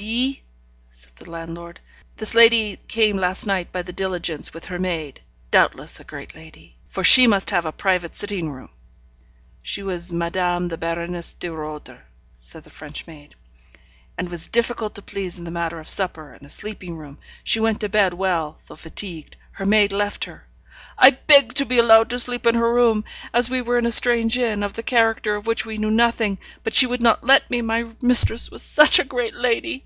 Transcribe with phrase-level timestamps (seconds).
[0.00, 0.42] 'See!'
[0.90, 1.78] said the landlord.
[2.16, 5.20] 'This lady came last night by the diligence with her maid.
[5.50, 8.70] Doubtless, a great lady, for she must have a private sitting room'
[9.64, 12.04] 'She was Madame the Baroness de Roeder,'
[12.38, 13.34] said the French maid.
[14.16, 17.18] 'And was difficult to please in the matter of supper, and a sleeping room.
[17.44, 19.36] She went to bed well, though fatigued.
[19.52, 20.46] Her maid left her'
[21.02, 23.04] 'I begged to be allowed to sleep in her room,
[23.34, 26.38] as we were in a strange inn, of the character of which we knew nothing;
[26.64, 29.84] but she would not let me, my mistress was such a great lady.'